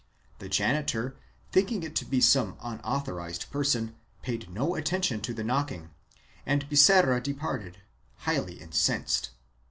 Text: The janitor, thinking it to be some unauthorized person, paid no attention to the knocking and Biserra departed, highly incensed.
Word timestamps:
The 0.39 0.49
janitor, 0.49 1.15
thinking 1.51 1.83
it 1.83 1.95
to 1.97 2.05
be 2.05 2.21
some 2.21 2.57
unauthorized 2.63 3.51
person, 3.51 3.93
paid 4.23 4.49
no 4.51 4.73
attention 4.73 5.21
to 5.21 5.31
the 5.31 5.43
knocking 5.43 5.91
and 6.43 6.67
Biserra 6.67 7.21
departed, 7.21 7.77
highly 8.15 8.59
incensed. 8.59 9.29